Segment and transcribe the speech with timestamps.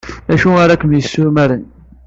[0.27, 1.63] D acu ara kem-yessumaren?